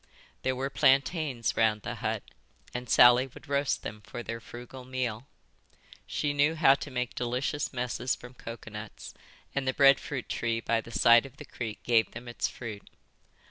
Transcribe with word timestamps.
There 0.41 0.55
were 0.55 0.71
plantains 0.71 1.55
round 1.55 1.83
the 1.83 1.93
hut 1.93 2.23
and 2.73 2.89
Sally 2.89 3.27
would 3.27 3.47
roast 3.47 3.83
them 3.83 4.01
for 4.01 4.23
their 4.23 4.39
frugal 4.39 4.83
meal. 4.83 5.27
She 6.07 6.33
knew 6.33 6.55
how 6.55 6.73
to 6.73 6.89
make 6.89 7.13
delicious 7.13 7.71
messes 7.71 8.15
from 8.15 8.33
coconuts, 8.33 9.13
and 9.53 9.67
the 9.67 9.75
bread 9.75 9.99
fruit 9.99 10.27
tree 10.27 10.59
by 10.59 10.81
the 10.81 10.89
side 10.89 11.27
of 11.27 11.37
the 11.37 11.45
creek 11.45 11.83
gave 11.83 12.13
them 12.13 12.27
its 12.27 12.47
fruit. 12.47 12.89